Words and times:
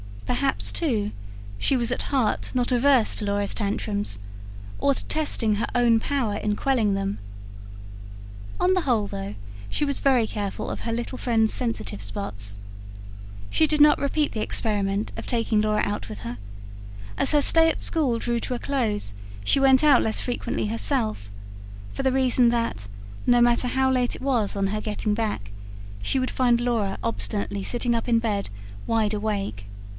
Perhaps, 0.25 0.71
too, 0.71 1.11
she 1.59 1.75
was 1.77 1.91
at 1.91 2.03
heart 2.03 2.51
not 2.55 2.71
averse 2.71 3.13
to 3.15 3.25
Laura's 3.25 3.53
tantrums, 3.53 4.17
or 4.79 4.93
to 4.95 5.05
testing 5.05 5.55
her 5.55 5.67
own 5.75 5.99
power 5.99 6.37
in 6.37 6.55
quelling 6.55 6.95
them. 6.95 7.19
On 8.59 8.73
the 8.73 8.81
whole, 8.81 9.05
though, 9.07 9.35
she 9.69 9.83
was 9.85 9.99
very 9.99 10.25
careful 10.25 10.69
of 10.71 10.79
her 10.79 10.93
little 10.93 11.17
friend's 11.19 11.53
sensitive 11.53 12.01
spots. 12.01 12.57
She 13.51 13.67
did 13.67 13.81
not 13.81 13.99
repeat 13.99 14.31
the 14.31 14.39
experiment 14.41 15.11
of 15.17 15.27
taking 15.27 15.61
Laura 15.61 15.83
out 15.85 16.09
with 16.09 16.19
her; 16.19 16.37
as 17.17 17.31
her 17.33 17.41
stay 17.41 17.69
at 17.69 17.81
school 17.81 18.17
drew 18.17 18.39
to 18.39 18.55
a 18.55 18.59
close 18.59 19.13
she 19.43 19.59
went 19.59 19.83
out 19.83 20.01
less 20.01 20.21
frequently 20.21 20.67
herself; 20.67 21.29
for 21.93 22.03
the 22.03 22.11
reason 22.13 22.49
that, 22.49 22.87
no 23.27 23.41
matter 23.41 23.67
how 23.67 23.91
late 23.91 24.15
it 24.15 24.21
was 24.21 24.55
on 24.55 24.67
her 24.67 24.81
getting 24.81 25.13
back, 25.13 25.51
she 26.01 26.17
would 26.17 26.31
find 26.31 26.59
Laura 26.61 26.97
obstinately 27.03 27.63
sitting 27.63 27.93
up 27.93 28.07
in 28.07 28.17
bed, 28.17 28.49
wide 28.87 29.13
awake. 29.13 29.65